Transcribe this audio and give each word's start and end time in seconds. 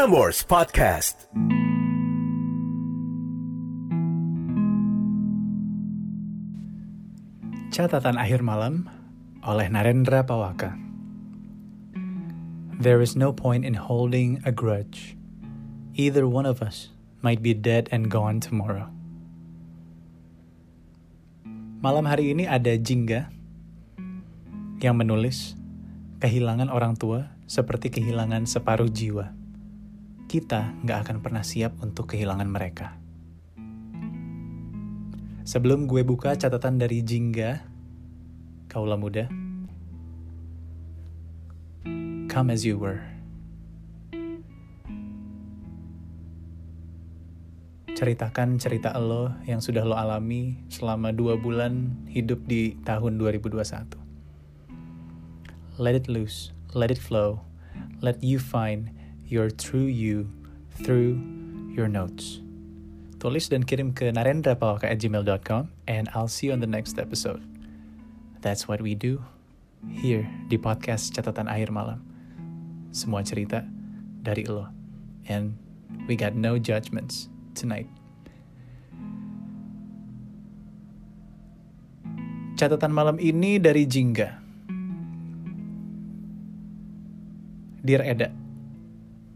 Prambors 0.00 0.40
Podcast. 0.48 1.28
Catatan 7.68 8.16
akhir 8.16 8.40
malam 8.40 8.88
oleh 9.44 9.68
Narendra 9.68 10.24
Pawaka. 10.24 10.72
There 12.80 13.04
is 13.04 13.12
no 13.12 13.28
point 13.36 13.68
in 13.68 13.76
holding 13.76 14.40
a 14.48 14.48
grudge. 14.48 15.20
Either 15.92 16.24
one 16.24 16.48
of 16.48 16.64
us 16.64 16.88
might 17.20 17.44
be 17.44 17.52
dead 17.52 17.92
and 17.92 18.08
gone 18.08 18.40
tomorrow. 18.40 18.88
Malam 21.84 22.08
hari 22.08 22.32
ini 22.32 22.48
ada 22.48 22.72
Jingga 22.72 23.28
yang 24.80 24.96
menulis 24.96 25.60
kehilangan 26.24 26.72
orang 26.72 26.96
tua 26.96 27.36
seperti 27.44 27.92
kehilangan 27.92 28.48
separuh 28.48 28.88
jiwa. 28.88 29.39
Kita 30.30 30.78
nggak 30.86 30.98
akan 31.10 31.26
pernah 31.26 31.42
siap 31.42 31.82
untuk 31.82 32.14
kehilangan 32.14 32.46
mereka. 32.46 32.94
Sebelum 35.42 35.90
gue 35.90 36.06
buka 36.06 36.38
catatan 36.38 36.78
dari 36.78 37.02
Jingga, 37.02 37.58
kaulah 38.70 38.94
muda, 38.94 39.26
come 42.30 42.54
as 42.54 42.62
you 42.62 42.78
were. 42.78 43.02
Ceritakan 47.98 48.62
cerita 48.62 48.94
lo 49.02 49.34
yang 49.50 49.58
sudah 49.58 49.82
lo 49.82 49.98
alami 49.98 50.62
selama 50.70 51.10
dua 51.10 51.42
bulan 51.42 52.06
hidup 52.06 52.46
di 52.46 52.78
tahun 52.86 53.18
2021. 53.18 53.98
Let 55.82 55.98
it 55.98 56.06
loose, 56.06 56.54
let 56.70 56.94
it 56.94 57.02
flow, 57.02 57.42
let 57.98 58.22
you 58.22 58.38
find 58.38 58.94
your 59.30 59.46
true 59.46 59.86
you 59.86 60.26
through 60.82 61.14
your 61.70 61.86
notes. 61.86 62.42
Tulis 63.22 63.46
dan 63.46 63.62
kirim 63.62 63.94
ke 63.94 64.10
narendrapawaka@gmail.com 64.10 65.70
and 65.86 66.10
I'll 66.18 66.26
see 66.26 66.50
you 66.50 66.52
on 66.52 66.58
the 66.58 66.66
next 66.66 66.98
episode. 66.98 67.38
That's 68.42 68.66
what 68.66 68.82
we 68.82 68.98
do 68.98 69.22
here 69.86 70.26
di 70.50 70.58
podcast 70.58 71.14
Catatan 71.14 71.46
Akhir 71.46 71.70
Malam. 71.70 72.02
Semua 72.90 73.22
cerita 73.22 73.62
dari 74.18 74.42
lo. 74.50 74.66
And 75.30 75.54
we 76.10 76.18
got 76.18 76.34
no 76.34 76.58
judgments 76.58 77.30
tonight. 77.54 77.86
Catatan 82.58 82.90
malam 82.90 83.16
ini 83.22 83.62
dari 83.62 83.86
Jingga. 83.86 84.42
Dear 87.80 88.04
Eda, 88.04 88.28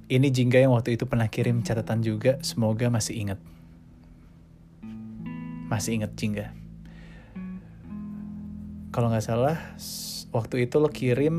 ini 0.04 0.28
Jingga 0.28 0.60
yang 0.60 0.76
waktu 0.76 1.00
itu 1.00 1.08
pernah 1.08 1.32
kirim 1.32 1.64
catatan 1.64 2.04
juga, 2.04 2.36
semoga 2.44 2.92
masih 2.92 3.24
ingat. 3.24 3.40
Masih 5.72 5.96
ingat 5.96 6.12
Jingga. 6.12 6.52
Kalau 8.92 9.08
nggak 9.08 9.24
salah, 9.24 9.56
waktu 10.30 10.68
itu 10.68 10.76
lo 10.76 10.92
kirim 10.92 11.36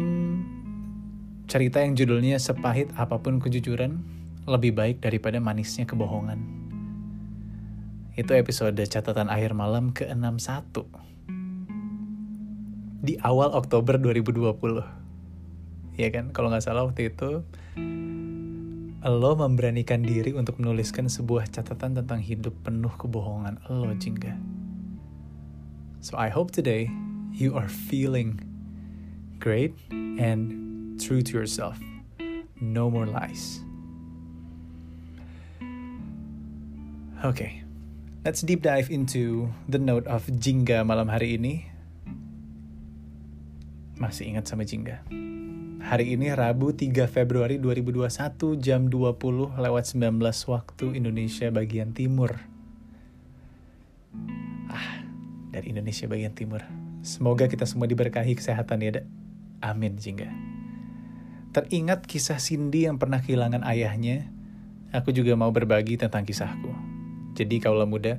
cerita 1.45 1.79
yang 1.79 1.93
judulnya 1.93 2.41
sepahit 2.41 2.89
apa 2.97 3.21
pun 3.21 3.37
kejujuran, 3.37 4.01
lebih 4.49 4.73
baik 4.73 4.97
daripada 4.99 5.37
manisnya 5.37 5.85
kebohongan. 5.85 6.41
Itu 8.17 8.33
episode 8.33 8.81
catatan 8.81 9.29
akhir 9.29 9.53
malam 9.53 9.93
ke-61. 9.93 10.89
Di 13.05 13.21
awal 13.21 13.53
Oktober 13.53 14.01
2020. 14.01 16.01
Ya 16.01 16.09
kan, 16.09 16.33
kalau 16.33 16.49
nggak 16.49 16.65
salah 16.65 16.89
waktu 16.89 17.13
itu 17.13 17.45
lo 19.05 19.37
memberanikan 19.37 20.01
diri 20.01 20.33
untuk 20.33 20.57
menuliskan 20.57 21.05
sebuah 21.05 21.53
catatan 21.53 21.93
tentang 21.93 22.17
hidup 22.17 22.57
penuh 22.65 22.89
kebohongan 22.97 23.61
lo, 23.69 23.93
Jingga. 23.93 24.33
So 26.01 26.17
I 26.17 26.33
hope 26.33 26.49
today 26.49 26.89
you 27.29 27.53
are 27.53 27.69
feeling 27.69 28.41
great 29.37 29.77
and 29.93 30.97
true 30.97 31.21
to 31.21 31.31
yourself. 31.37 31.77
No 32.57 32.89
more 32.89 33.05
lies. 33.05 33.61
Okay, 37.21 37.61
let's 38.25 38.41
deep 38.41 38.65
dive 38.65 38.89
into 38.89 39.53
the 39.69 39.77
note 39.77 40.09
of 40.09 40.25
Jingga 40.29 40.81
malam 40.81 41.13
hari 41.13 41.37
ini. 41.37 41.69
Masih 44.01 44.33
ingat 44.33 44.49
sama 44.49 44.65
Jingga? 44.65 45.05
Hari 45.85 46.17
ini 46.17 46.33
Rabu 46.33 46.73
3 46.73 47.05
Februari 47.05 47.61
2021 47.61 48.09
jam 48.57 48.89
20 48.89 49.53
lewat 49.53 49.83
19 49.93 50.17
waktu 50.49 50.85
Indonesia 50.97 51.45
bagian 51.53 51.93
timur. 51.93 52.41
Ah, 54.65 55.05
dari 55.53 55.69
Indonesia 55.69 56.09
bagian 56.09 56.33
timur. 56.33 56.65
Semoga 57.05 57.45
kita 57.45 57.69
semua 57.69 57.85
diberkahi 57.85 58.33
kesehatan 58.33 58.81
ya, 58.81 58.97
Dak. 58.97 59.05
Amin, 59.61 60.01
Jingga. 60.01 60.25
Teringat 61.53 62.09
kisah 62.09 62.41
Cindy 62.41 62.89
yang 62.89 62.97
pernah 62.97 63.21
kehilangan 63.21 63.61
ayahnya, 63.61 64.25
aku 64.89 65.13
juga 65.13 65.37
mau 65.37 65.53
berbagi 65.53 66.01
tentang 66.01 66.25
kisahku. 66.25 66.73
Jadi 67.37 67.61
kaulah 67.61 67.85
muda, 67.85 68.17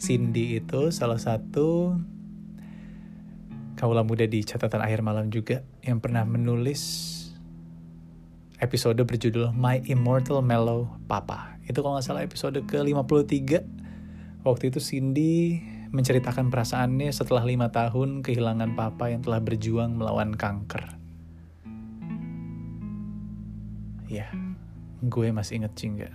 Cindy 0.00 0.56
itu 0.56 0.88
salah 0.88 1.20
satu 1.20 2.00
kaulah 3.78 4.02
muda 4.02 4.26
di 4.26 4.42
catatan 4.42 4.82
akhir 4.82 5.06
malam 5.06 5.30
juga 5.30 5.62
yang 5.86 6.02
pernah 6.02 6.26
menulis 6.26 7.14
episode 8.58 8.98
berjudul 8.98 9.54
My 9.54 9.86
Immortal 9.86 10.42
Mellow 10.42 10.98
Papa. 11.06 11.62
Itu 11.62 11.86
kalau 11.86 11.94
nggak 11.94 12.06
salah 12.10 12.26
episode 12.26 12.58
ke-53. 12.66 13.62
Waktu 14.42 14.64
itu 14.74 14.82
Cindy 14.82 15.62
menceritakan 15.94 16.50
perasaannya 16.50 17.14
setelah 17.14 17.46
lima 17.46 17.70
tahun 17.70 18.26
kehilangan 18.26 18.74
papa 18.74 19.14
yang 19.14 19.22
telah 19.22 19.38
berjuang 19.38 19.94
melawan 19.94 20.34
kanker. 20.34 20.98
Ya, 24.10 24.26
gue 25.06 25.28
masih 25.30 25.62
inget 25.62 25.72
Jingga. 25.78 26.10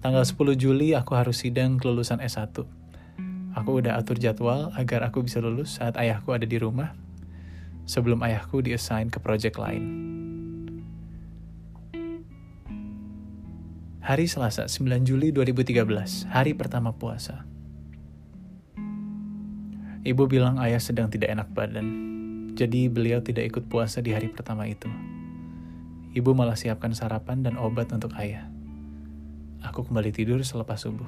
Tanggal 0.00 0.24
10 0.24 0.56
Juli 0.56 0.96
aku 0.96 1.12
harus 1.12 1.44
sidang 1.44 1.76
kelulusan 1.76 2.24
S1. 2.24 2.56
Aku 3.52 3.70
udah 3.84 4.00
atur 4.00 4.16
jadwal 4.16 4.72
agar 4.72 5.04
aku 5.04 5.28
bisa 5.28 5.44
lulus 5.44 5.76
saat 5.76 6.00
ayahku 6.00 6.32
ada 6.32 6.48
di 6.48 6.56
rumah, 6.56 6.96
sebelum 7.84 8.24
ayahku 8.24 8.64
diassign 8.64 9.12
ke 9.12 9.20
project 9.20 9.60
lain. 9.60 10.11
Hari 14.02 14.26
Selasa, 14.26 14.66
9 14.66 15.06
Juli 15.06 15.30
2013, 15.30 16.26
hari 16.26 16.58
pertama 16.58 16.90
puasa. 16.90 17.46
Ibu 20.02 20.26
bilang 20.26 20.58
ayah 20.58 20.82
sedang 20.82 21.06
tidak 21.06 21.30
enak 21.30 21.46
badan, 21.54 21.86
jadi 22.58 22.90
beliau 22.90 23.22
tidak 23.22 23.54
ikut 23.54 23.70
puasa 23.70 24.02
di 24.02 24.10
hari 24.10 24.26
pertama 24.26 24.66
itu. 24.66 24.90
Ibu 26.18 26.34
malah 26.34 26.58
siapkan 26.58 26.90
sarapan 26.90 27.46
dan 27.46 27.54
obat 27.54 27.94
untuk 27.94 28.10
ayah. 28.18 28.50
Aku 29.70 29.86
kembali 29.86 30.10
tidur 30.10 30.42
selepas 30.42 30.82
subuh. 30.82 31.06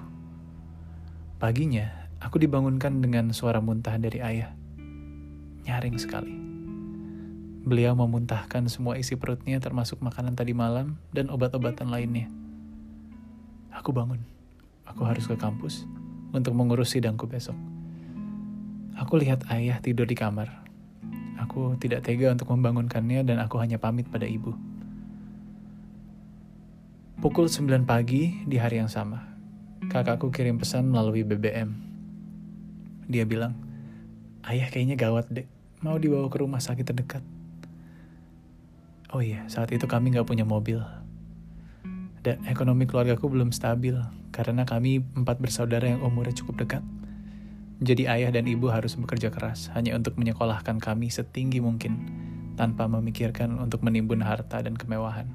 Paginya, 1.43 1.91
aku 2.23 2.39
dibangunkan 2.39 3.03
dengan 3.03 3.35
suara 3.35 3.59
muntah 3.59 3.99
dari 3.99 4.23
ayah. 4.23 4.55
Nyaring 5.67 5.99
sekali. 5.99 6.35
Beliau 7.67 7.99
memuntahkan 7.99 8.71
semua 8.71 8.95
isi 9.03 9.19
perutnya 9.19 9.59
termasuk 9.59 9.99
makanan 9.99 10.39
tadi 10.39 10.55
malam 10.55 10.95
dan 11.11 11.27
obat-obatan 11.27 11.91
lainnya. 11.91 12.44
Aku 13.75 13.91
bangun. 13.91 14.23
Aku 14.87 15.03
harus 15.03 15.27
ke 15.27 15.35
kampus 15.35 15.83
untuk 16.31 16.55
mengurus 16.55 16.95
sidangku 16.95 17.27
besok. 17.27 17.59
Aku 18.95 19.19
lihat 19.19 19.43
ayah 19.51 19.83
tidur 19.83 20.07
di 20.07 20.15
kamar. 20.15 20.63
Aku 21.43 21.75
tidak 21.83 22.07
tega 22.07 22.31
untuk 22.31 22.47
membangunkannya 22.55 23.27
dan 23.27 23.43
aku 23.43 23.59
hanya 23.59 23.77
pamit 23.83 24.07
pada 24.07 24.25
ibu. 24.25 24.55
Pukul 27.19 27.51
9 27.51 27.89
pagi 27.89 28.45
di 28.45 28.61
hari 28.61 28.79
yang 28.79 28.91
sama, 28.91 29.25
kakakku 29.91 30.31
kirim 30.31 30.61
pesan 30.61 30.87
melalui 30.93 31.25
BBM. 31.27 31.73
Dia 33.11 33.25
bilang, 33.27 33.57
ayah 34.47 34.69
kayaknya 34.71 34.95
gawat 34.95 35.27
dek, 35.33 35.49
mau 35.81 35.97
dibawa 35.97 36.29
ke 36.31 36.37
rumah 36.39 36.61
sakit 36.61 36.85
terdekat. 36.85 37.25
Oh 39.15 39.23
iya, 39.23 39.47
saat 39.47 39.71
itu 39.73 39.87
kami 39.87 40.13
gak 40.15 40.27
punya 40.27 40.45
mobil. 40.45 40.83
Dan 42.25 42.41
ekonomi 42.49 42.89
keluargaku 42.89 43.29
belum 43.29 43.53
stabil, 43.53 44.01
karena 44.33 44.65
kami 44.65 45.05
empat 45.13 45.45
bersaudara 45.45 45.85
yang 45.85 46.01
umurnya 46.01 46.33
cukup 46.33 46.65
dekat. 46.65 46.83
Jadi 47.85 48.09
ayah 48.09 48.33
dan 48.33 48.49
ibu 48.49 48.73
harus 48.73 48.97
bekerja 48.97 49.29
keras 49.29 49.69
hanya 49.77 49.93
untuk 49.93 50.17
menyekolahkan 50.17 50.81
kami 50.81 51.13
setinggi 51.13 51.61
mungkin 51.61 52.01
tanpa 52.57 52.89
memikirkan 52.89 53.61
untuk 53.61 53.85
menimbun 53.85 54.25
harta 54.25 54.65
dan 54.65 54.73
kemewahan. 54.73 55.29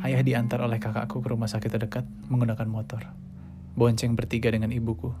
Ayah 0.00 0.24
diantar 0.24 0.64
oleh 0.64 0.80
kakakku 0.80 1.20
ke 1.20 1.28
rumah 1.28 1.52
sakit 1.52 1.68
terdekat 1.68 2.08
menggunakan 2.32 2.64
motor. 2.64 3.12
Bonceng 3.76 4.16
bertiga 4.16 4.48
dengan 4.48 4.72
ibuku. 4.72 5.12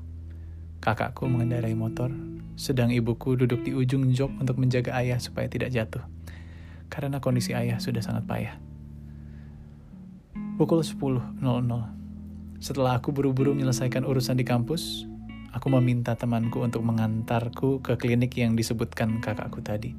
Kakakku 0.80 1.28
mengendarai 1.28 1.76
motor, 1.76 2.08
sedang 2.56 2.88
ibuku 2.88 3.36
duduk 3.36 3.62
di 3.68 3.76
ujung 3.76 4.10
jok 4.16 4.32
untuk 4.40 4.56
menjaga 4.56 4.96
ayah 4.96 5.20
supaya 5.20 5.44
tidak 5.46 5.76
jatuh. 5.76 6.08
Karena 6.88 7.20
kondisi 7.20 7.52
ayah 7.52 7.76
sudah 7.76 8.00
sangat 8.00 8.24
payah. 8.24 8.56
Pukul 10.54 10.86
10.00. 10.86 11.42
Setelah 12.62 13.02
aku 13.02 13.10
buru-buru 13.10 13.52
menyelesaikan 13.58 14.06
urusan 14.06 14.38
di 14.38 14.46
kampus, 14.46 15.04
Aku 15.54 15.70
meminta 15.70 16.18
temanku 16.18 16.66
untuk 16.66 16.82
mengantarku 16.82 17.78
ke 17.78 17.94
klinik 17.94 18.34
yang 18.34 18.58
disebutkan 18.58 19.22
kakakku 19.22 19.62
tadi. 19.62 19.94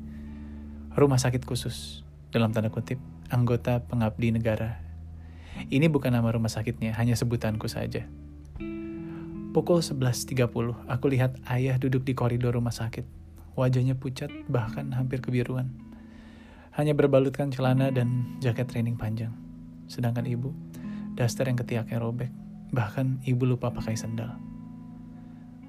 Rumah 0.99 1.15
sakit 1.15 1.47
khusus, 1.47 2.03
dalam 2.27 2.51
tanda 2.51 2.67
kutip, 2.67 2.99
anggota 3.31 3.79
pengabdi 3.79 4.35
negara. 4.35 4.83
Ini 5.71 5.87
bukan 5.87 6.11
nama 6.11 6.27
rumah 6.27 6.51
sakitnya, 6.51 6.91
hanya 6.99 7.15
sebutanku 7.15 7.71
saja. 7.71 8.03
Pukul 9.55 9.79
11.30, 9.79 10.91
aku 10.91 11.05
lihat 11.07 11.39
ayah 11.47 11.79
duduk 11.79 12.03
di 12.03 12.11
koridor 12.11 12.59
rumah 12.59 12.75
sakit. 12.75 13.07
Wajahnya 13.55 13.95
pucat, 13.95 14.27
bahkan 14.51 14.91
hampir 14.91 15.23
kebiruan. 15.23 15.71
Hanya 16.75 16.91
berbalutkan 16.91 17.47
celana 17.55 17.95
dan 17.95 18.35
jaket 18.43 18.67
training 18.67 18.99
panjang. 18.99 19.44
Sedangkan 19.85 20.25
ibu, 20.25 20.51
daster 21.15 21.47
yang 21.47 21.57
ketiaknya 21.57 21.97
robek. 22.01 22.29
Bahkan 22.73 23.25
ibu 23.25 23.43
lupa 23.47 23.71
pakai 23.71 23.95
sandal. 23.95 24.35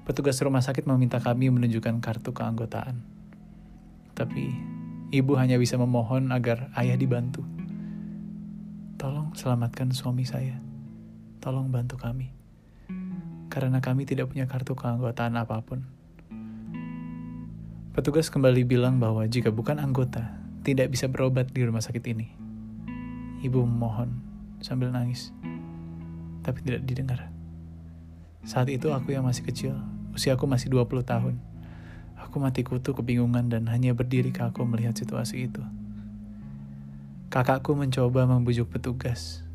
Petugas 0.07 0.39
rumah 0.39 0.63
sakit 0.63 0.87
meminta 0.87 1.19
kami 1.19 1.51
menunjukkan 1.51 1.99
kartu 1.99 2.31
keanggotaan. 2.31 3.03
Tapi, 4.15 4.55
ibu 5.11 5.35
hanya 5.35 5.59
bisa 5.59 5.75
memohon 5.75 6.31
agar 6.31 6.71
ayah 6.79 6.95
dibantu. 6.95 7.43
Tolong 8.95 9.35
selamatkan 9.35 9.91
suami 9.91 10.23
saya. 10.23 10.57
Tolong 11.43 11.69
bantu 11.69 11.99
kami. 11.99 12.31
Karena 13.51 13.83
kami 13.83 14.07
tidak 14.07 14.31
punya 14.31 14.47
kartu 14.47 14.73
keanggotaan 14.73 15.35
apa 15.35 15.59
pun. 15.61 15.85
Petugas 17.93 18.31
kembali 18.31 18.63
bilang 18.63 19.01
bahwa 19.01 19.25
jika 19.25 19.49
bukan 19.49 19.81
anggota, 19.81 20.39
tidak 20.63 20.93
bisa 20.93 21.11
berobat 21.11 21.51
di 21.51 21.67
rumah 21.67 21.83
sakit 21.83 22.03
ini. 22.13 22.46
Ibu 23.43 23.65
memohon 23.65 24.09
sambil 24.63 24.89
nangis, 24.89 25.29
tapi 26.41 26.63
tidak 26.65 26.85
didengar. 26.87 27.29
Saat 28.47 28.71
itu 28.71 28.89
aku 28.89 29.13
yang 29.13 29.27
masih 29.27 29.43
kecil 29.45 29.77
Usiaku 30.17 30.49
masih 30.49 30.73
20 30.73 31.05
tahun. 31.05 31.37
Aku 32.17 32.41
mati 32.41 32.65
kutu 32.65 32.97
kebingungan 32.97 33.53
dan 33.53 33.69
hanya 33.69 33.93
berdiri 33.93 34.33
kaku 34.33 34.65
melihat 34.65 34.97
situasi 34.97 35.45
itu. 35.45 35.61
Kakakku 37.29 37.77
mencoba 37.77 38.25
membujuk 38.25 38.65
petugas. 38.73 39.45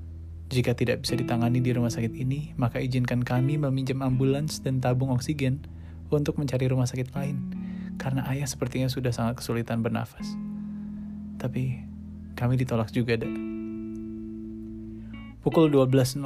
Jika 0.55 0.79
tidak 0.79 1.03
bisa 1.03 1.19
ditangani 1.19 1.59
di 1.59 1.75
rumah 1.75 1.91
sakit 1.91 2.15
ini, 2.15 2.55
maka 2.55 2.79
izinkan 2.79 3.27
kami 3.27 3.59
meminjam 3.59 4.07
ambulans 4.07 4.63
dan 4.63 4.79
tabung 4.79 5.11
oksigen 5.11 5.67
untuk 6.15 6.39
mencari 6.39 6.71
rumah 6.71 6.87
sakit 6.87 7.11
lain, 7.11 7.43
karena 7.99 8.23
ayah 8.31 8.47
sepertinya 8.47 8.87
sudah 8.87 9.11
sangat 9.11 9.43
kesulitan 9.43 9.83
bernafas. 9.83 10.39
Tapi 11.43 11.83
kami 12.39 12.55
ditolak 12.55 12.95
juga, 12.95 13.19
Dek. 13.19 13.52
Pukul 15.43 15.75
12.00, 15.75 16.23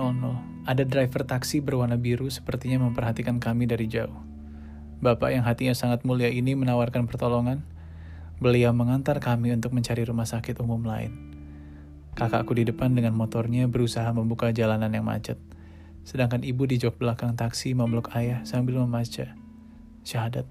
ada 0.68 0.84
driver 0.84 1.24
taksi 1.24 1.64
berwarna 1.64 1.96
biru 1.96 2.28
sepertinya 2.28 2.84
memperhatikan 2.84 3.40
kami 3.40 3.64
dari 3.64 3.88
jauh. 3.88 4.12
Bapak 5.00 5.32
yang 5.32 5.40
hatinya 5.40 5.72
sangat 5.72 6.04
mulia 6.04 6.28
ini 6.28 6.52
menawarkan 6.52 7.08
pertolongan. 7.08 7.64
Beliau 8.44 8.76
mengantar 8.76 9.16
kami 9.16 9.56
untuk 9.56 9.72
mencari 9.72 10.04
rumah 10.04 10.28
sakit 10.28 10.60
umum 10.60 10.84
lain. 10.84 11.16
Kakakku 12.12 12.60
di 12.60 12.68
depan 12.68 12.92
dengan 12.92 13.16
motornya 13.16 13.64
berusaha 13.64 14.04
membuka 14.12 14.52
jalanan 14.52 14.92
yang 14.92 15.08
macet. 15.08 15.40
Sedangkan 16.04 16.44
ibu 16.44 16.68
di 16.68 16.76
jok 16.76 17.00
belakang 17.00 17.40
taksi 17.40 17.72
memeluk 17.72 18.12
ayah 18.12 18.44
sambil 18.44 18.84
membaca 18.84 19.32
syahadat. 20.04 20.44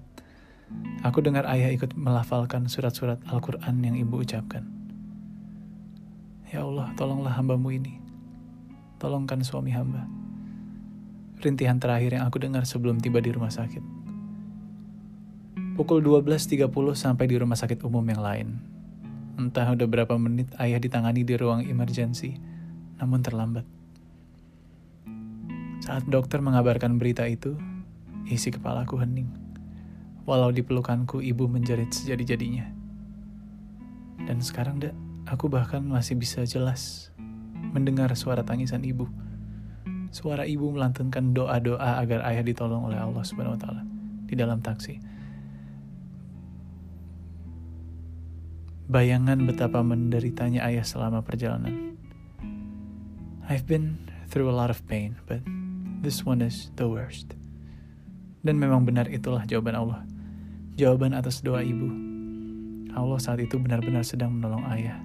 Aku 1.06 1.22
dengar 1.22 1.46
ayah 1.54 1.70
ikut 1.70 1.94
melafalkan 1.94 2.66
surat-surat 2.66 3.22
Al-Quran 3.30 3.78
yang 3.86 3.94
ibu 3.94 4.26
ucapkan. 4.26 4.66
Ya 6.50 6.66
Allah, 6.66 6.90
tolonglah 6.98 7.30
hambamu 7.30 7.70
ini 7.70 8.05
tolongkan 8.96 9.44
suami 9.44 9.72
hamba. 9.72 10.08
Rintihan 11.40 11.76
terakhir 11.76 12.16
yang 12.16 12.24
aku 12.24 12.40
dengar 12.40 12.64
sebelum 12.64 12.96
tiba 12.96 13.20
di 13.20 13.28
rumah 13.28 13.52
sakit. 13.52 13.84
Pukul 15.76 16.00
12.30 16.00 16.72
sampai 16.96 17.28
di 17.28 17.36
rumah 17.36 17.56
sakit 17.60 17.84
umum 17.84 18.00
yang 18.08 18.24
lain. 18.24 18.48
Entah 19.36 19.68
udah 19.76 19.84
berapa 19.84 20.16
menit 20.16 20.48
ayah 20.56 20.80
ditangani 20.80 21.20
di 21.20 21.36
ruang 21.36 21.60
emergensi, 21.60 22.32
namun 22.96 23.20
terlambat. 23.20 23.68
Saat 25.84 26.08
dokter 26.08 26.40
mengabarkan 26.40 26.96
berita 26.96 27.28
itu, 27.28 27.60
isi 28.24 28.48
kepalaku 28.48 28.96
hening. 28.96 29.28
Walau 30.24 30.48
di 30.48 30.64
pelukanku 30.64 31.20
ibu 31.20 31.44
menjerit 31.44 31.92
sejadi-jadinya. 31.92 32.72
Dan 34.24 34.40
sekarang, 34.40 34.80
dak, 34.80 34.96
aku 35.28 35.52
bahkan 35.52 35.84
masih 35.84 36.16
bisa 36.16 36.42
jelas 36.48 37.12
mendengar 37.76 38.08
suara 38.16 38.40
tangisan 38.40 38.80
ibu. 38.80 39.04
Suara 40.08 40.48
ibu 40.48 40.72
melantunkan 40.72 41.36
doa-doa 41.36 42.00
agar 42.00 42.24
ayah 42.32 42.40
ditolong 42.40 42.88
oleh 42.88 42.96
Allah 42.96 43.20
Subhanahu 43.20 43.52
wa 43.52 43.60
taala 43.60 43.82
di 44.24 44.32
dalam 44.32 44.64
taksi. 44.64 44.96
Bayangan 48.88 49.44
betapa 49.44 49.84
menderitanya 49.84 50.64
ayah 50.64 50.88
selama 50.88 51.20
perjalanan. 51.20 52.00
I've 53.44 53.68
been 53.68 54.00
through 54.32 54.48
a 54.48 54.56
lot 54.56 54.72
of 54.72 54.80
pain, 54.88 55.20
but 55.28 55.44
this 56.00 56.24
one 56.24 56.40
is 56.40 56.72
the 56.80 56.88
worst. 56.88 57.36
Dan 58.40 58.56
memang 58.56 58.88
benar 58.88 59.10
itulah 59.12 59.44
jawaban 59.44 59.76
Allah. 59.76 60.00
Jawaban 60.80 61.12
atas 61.12 61.44
doa 61.44 61.60
ibu. 61.60 61.92
Allah 62.96 63.20
saat 63.20 63.42
itu 63.42 63.60
benar-benar 63.60 64.06
sedang 64.06 64.32
menolong 64.32 64.64
ayah. 64.72 64.96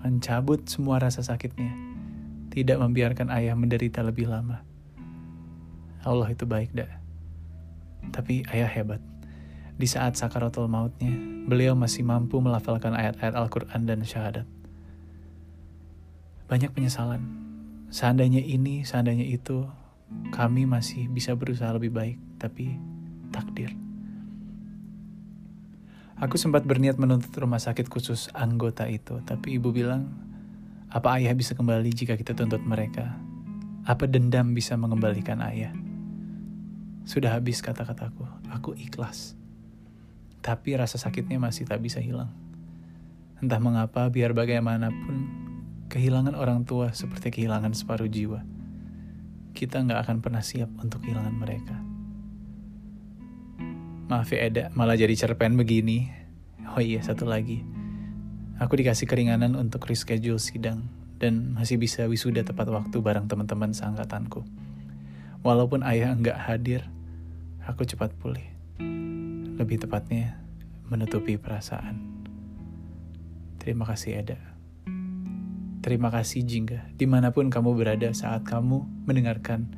Mencabut 0.00 0.64
semua 0.64 0.96
rasa 0.96 1.20
sakitnya 1.20 1.89
tidak 2.50 2.82
membiarkan 2.82 3.30
ayah 3.30 3.54
menderita 3.54 4.02
lebih 4.02 4.26
lama. 4.26 4.66
Allah 6.02 6.28
itu 6.34 6.44
baik 6.44 6.74
dah. 6.74 6.90
Tapi 8.10 8.42
ayah 8.50 8.68
hebat. 8.68 8.98
Di 9.80 9.88
saat 9.88 10.18
sakaratul 10.18 10.68
mautnya, 10.68 11.14
beliau 11.48 11.72
masih 11.72 12.04
mampu 12.04 12.36
melafalkan 12.42 12.92
ayat-ayat 12.92 13.32
Al-Quran 13.32 13.88
dan 13.88 14.04
syahadat. 14.04 14.44
Banyak 16.50 16.74
penyesalan. 16.74 17.22
Seandainya 17.88 18.42
ini, 18.42 18.84
seandainya 18.84 19.24
itu, 19.24 19.64
kami 20.34 20.66
masih 20.66 21.06
bisa 21.08 21.32
berusaha 21.38 21.70
lebih 21.72 21.94
baik, 21.94 22.18
tapi 22.36 22.76
takdir. 23.30 23.72
Aku 26.20 26.36
sempat 26.36 26.68
berniat 26.68 27.00
menuntut 27.00 27.32
rumah 27.40 27.62
sakit 27.62 27.88
khusus 27.88 28.28
anggota 28.36 28.84
itu, 28.84 29.24
tapi 29.24 29.56
ibu 29.56 29.72
bilang 29.72 30.29
apa 30.90 31.22
ayah 31.22 31.34
bisa 31.34 31.54
kembali 31.54 31.90
jika 31.94 32.18
kita 32.18 32.34
tuntut 32.34 32.62
mereka? 32.66 33.14
Apa 33.86 34.10
dendam 34.10 34.52
bisa 34.52 34.74
mengembalikan 34.74 35.40
ayah? 35.46 35.72
sudah 37.10 37.34
habis 37.34 37.58
kata-kataku. 37.58 38.22
Aku 38.54 38.78
ikhlas. 38.78 39.34
Tapi 40.40 40.78
rasa 40.78 40.94
sakitnya 40.94 41.42
masih 41.42 41.66
tak 41.66 41.82
bisa 41.82 41.98
hilang. 41.98 42.30
Entah 43.42 43.58
mengapa, 43.58 44.06
biar 44.12 44.30
bagaimanapun, 44.30 45.16
kehilangan 45.90 46.38
orang 46.38 46.62
tua 46.62 46.94
seperti 46.94 47.34
kehilangan 47.34 47.74
separuh 47.74 48.06
jiwa. 48.06 48.46
Kita 49.56 49.82
nggak 49.82 50.06
akan 50.06 50.16
pernah 50.22 50.44
siap 50.44 50.70
untuk 50.78 51.02
kehilangan 51.02 51.34
mereka. 51.34 51.76
Maaf 54.06 54.30
ya 54.30 54.46
Eda, 54.46 54.64
malah 54.78 54.94
jadi 54.94 55.14
cerpen 55.18 55.58
begini. 55.58 56.06
Oh 56.74 56.82
iya, 56.82 57.02
satu 57.02 57.26
lagi. 57.26 57.79
Aku 58.60 58.76
dikasih 58.76 59.08
keringanan 59.08 59.56
untuk 59.56 59.88
reschedule 59.88 60.36
sidang 60.36 60.84
dan 61.16 61.56
masih 61.56 61.80
bisa 61.80 62.04
wisuda 62.04 62.44
tepat 62.44 62.68
waktu 62.68 63.00
bareng 63.00 63.24
teman-teman 63.24 63.72
seangkatanku. 63.72 64.44
Walaupun 65.40 65.80
ayah 65.80 66.12
nggak 66.12 66.36
hadir, 66.36 66.84
aku 67.64 67.88
cepat 67.88 68.12
pulih. 68.20 68.44
Lebih 69.56 69.80
tepatnya, 69.80 70.36
menutupi 70.92 71.40
perasaan. 71.40 72.04
Terima 73.56 73.88
kasih 73.88 74.20
Eda. 74.20 74.36
Terima 75.80 76.12
kasih 76.12 76.44
Jingga, 76.44 76.92
di 77.00 77.08
mana 77.08 77.32
pun 77.32 77.48
kamu 77.48 77.72
berada 77.72 78.12
saat 78.12 78.44
kamu 78.44 78.84
mendengarkan 79.08 79.72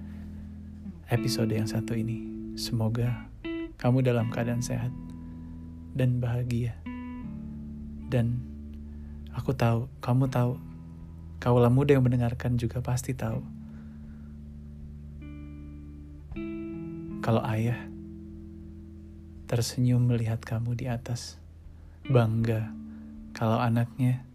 episode 1.06 1.54
yang 1.54 1.70
satu 1.70 1.94
ini. 1.94 2.26
Semoga 2.58 3.30
kamu 3.78 4.02
dalam 4.02 4.26
keadaan 4.34 4.58
sehat 4.58 4.90
dan 5.94 6.18
bahagia. 6.18 6.74
Dan 8.10 8.51
aku 9.32 9.56
tahu, 9.56 9.88
kamu 10.04 10.28
tahu, 10.28 10.60
kaulah 11.40 11.72
muda 11.72 11.96
yang 11.96 12.04
mendengarkan 12.04 12.56
juga 12.60 12.84
pasti 12.84 13.16
tahu 13.16 13.42
Kalau 17.22 17.38
ayah 17.46 17.78
tersenyum 19.46 20.10
melihat 20.10 20.42
kamu 20.42 20.74
di 20.74 20.90
atas, 20.90 21.38
bangga 22.02 22.74
kalau 23.30 23.62
anaknya 23.62 24.26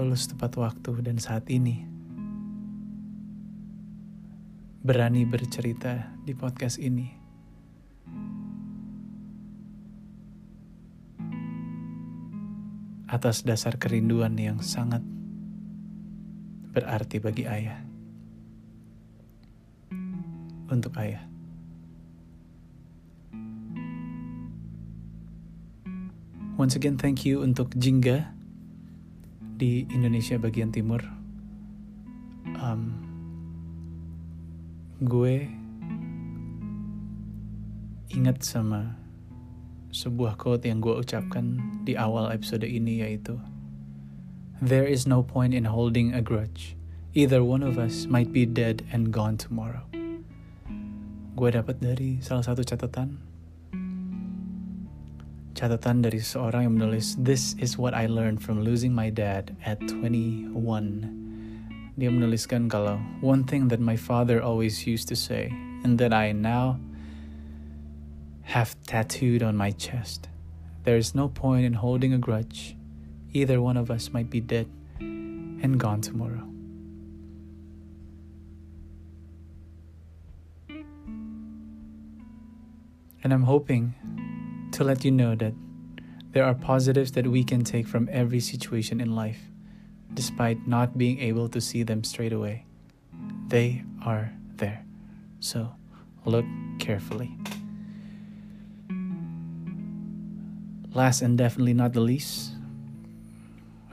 lulus 0.00 0.24
tepat 0.32 0.56
waktu 0.56 1.04
dan 1.04 1.20
saat 1.20 1.52
ini 1.52 1.84
berani 4.80 5.28
bercerita 5.28 6.16
di 6.24 6.32
podcast 6.32 6.80
ini. 6.80 7.19
Atas 13.10 13.42
dasar 13.42 13.74
kerinduan 13.74 14.38
yang 14.38 14.62
sangat 14.62 15.02
berarti 16.70 17.18
bagi 17.18 17.42
ayah 17.50 17.82
untuk 20.70 20.94
ayah. 20.94 21.26
Once 26.54 26.78
again, 26.78 26.94
thank 26.94 27.26
you 27.26 27.42
untuk 27.42 27.74
Jingga 27.74 28.30
di 29.58 29.88
Indonesia 29.90 30.36
bagian 30.38 30.70
timur. 30.70 31.02
Um, 32.60 32.94
gue 35.00 35.48
ingat 38.12 38.44
sama 38.44 38.99
sebuah 39.90 40.38
quote 40.38 40.66
yang 40.66 40.78
gue 40.78 40.94
ucapkan 40.94 41.58
di 41.82 41.98
awal 41.98 42.30
episode 42.30 42.62
ini 42.62 43.02
yaitu 43.02 43.38
There 44.62 44.86
is 44.86 45.08
no 45.08 45.24
point 45.24 45.56
in 45.56 45.66
holding 45.66 46.12
a 46.12 46.20
grudge. 46.20 46.76
Either 47.16 47.42
one 47.42 47.64
of 47.64 47.80
us 47.80 48.06
might 48.06 48.30
be 48.30 48.46
dead 48.46 48.86
and 48.94 49.10
gone 49.10 49.40
tomorrow. 49.40 49.82
Gue 51.34 51.48
dapat 51.50 51.80
dari 51.80 52.20
salah 52.20 52.44
satu 52.44 52.62
catatan. 52.62 53.18
Catatan 55.56 56.04
dari 56.04 56.20
seorang 56.22 56.70
yang 56.70 56.74
menulis 56.78 57.16
This 57.18 57.56
is 57.58 57.80
what 57.80 57.96
I 57.96 58.06
learned 58.06 58.44
from 58.44 58.62
losing 58.62 58.94
my 58.94 59.08
dad 59.08 59.56
at 59.64 59.80
21 59.82 60.54
dia 62.00 62.08
menuliskan 62.08 62.64
kalau 62.72 62.96
one 63.20 63.44
thing 63.44 63.68
that 63.68 63.76
my 63.76 63.92
father 63.92 64.40
always 64.40 64.88
used 64.88 65.04
to 65.04 65.12
say 65.12 65.52
and 65.84 66.00
that 66.00 66.16
I 66.16 66.32
now 66.32 66.80
have 68.50 68.76
tattooed 68.86 69.42
on 69.42 69.56
my 69.56 69.70
chest 69.70 70.28
there 70.84 70.96
is 70.96 71.14
no 71.14 71.28
point 71.28 71.64
in 71.64 71.72
holding 71.72 72.12
a 72.12 72.18
grudge 72.18 72.76
either 73.32 73.60
one 73.60 73.76
of 73.76 73.90
us 73.90 74.12
might 74.12 74.30
be 74.30 74.40
dead 74.40 74.68
and 75.00 75.78
gone 75.78 76.00
tomorrow 76.00 76.50
And 83.22 83.32
I'm 83.32 83.42
hoping 83.42 83.94
to 84.72 84.84
let 84.84 85.04
you 85.04 85.10
know 85.10 85.34
that 85.34 85.52
there 86.32 86.44
are 86.44 86.54
positives 86.54 87.12
that 87.12 87.26
we 87.26 87.44
can 87.44 87.64
take 87.64 87.86
from 87.86 88.08
every 88.10 88.40
situation 88.40 89.00
in 89.00 89.14
life, 89.14 89.40
despite 90.14 90.66
not 90.66 90.96
being 90.96 91.20
able 91.20 91.48
to 91.50 91.60
see 91.60 91.82
them 91.82 92.02
straight 92.02 92.32
away. 92.32 92.64
They 93.48 93.84
are 94.04 94.32
there. 94.56 94.84
So 95.40 95.74
look 96.24 96.46
carefully. 96.78 97.36
Last 100.90 101.22
and 101.22 101.38
definitely 101.38 101.74
not 101.74 101.94
the 101.94 102.02
least, 102.02 102.50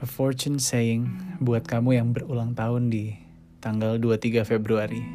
a 0.02 0.06
fortune 0.06 0.58
saying 0.58 1.38
buat 1.38 1.70
kamu 1.70 1.94
yang 1.94 2.10
berulang 2.10 2.58
tahun 2.58 2.90
di 2.90 3.14
tanggal 3.62 4.02
23 4.02 4.42
Februari 4.42 5.06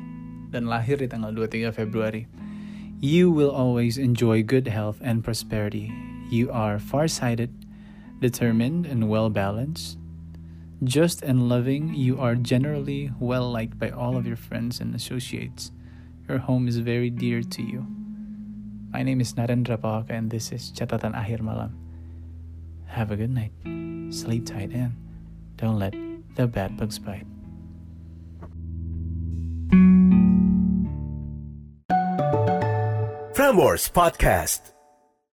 dan 0.48 0.72
lahir 0.72 0.96
di 0.96 1.12
tanggal 1.12 1.36
23 1.36 1.76
Februari. 1.76 2.24
You 3.04 3.28
will 3.28 3.52
always 3.52 4.00
enjoy 4.00 4.48
good 4.48 4.72
health 4.72 5.04
and 5.04 5.28
prosperity. 5.28 5.92
You 6.32 6.48
are 6.56 6.80
farsighted, 6.80 7.52
determined, 8.24 8.88
and 8.88 9.12
well 9.12 9.28
balanced. 9.28 10.00
Just 10.88 11.20
and 11.20 11.52
loving, 11.52 11.92
you 11.92 12.16
are 12.16 12.40
generally 12.40 13.12
well 13.20 13.52
liked 13.52 13.76
by 13.76 13.92
all 13.92 14.16
of 14.16 14.24
your 14.24 14.40
friends 14.40 14.80
and 14.80 14.96
associates. 14.96 15.76
Your 16.32 16.48
home 16.48 16.72
is 16.72 16.80
very 16.80 17.12
dear 17.12 17.44
to 17.44 17.60
you. 17.60 18.03
My 18.94 19.02
name 19.02 19.22
is 19.22 19.34
Narendra 19.34 19.76
Pawaka, 19.76 20.12
and 20.12 20.30
this 20.30 20.52
is 20.52 20.72
Catatan 20.78 21.18
Akhir 21.18 21.42
Malam. 21.42 21.74
Have 22.86 23.10
a 23.10 23.18
good 23.18 23.32
night, 23.32 23.50
sleep 24.14 24.46
tight, 24.46 24.70
and 24.70 24.94
don't 25.58 25.80
let 25.80 25.96
the 26.36 26.46
bad 26.46 26.78
bugs 26.78 27.00
bite. 27.00 27.26
Frameworks 33.34 33.90
Podcast. 33.90 34.73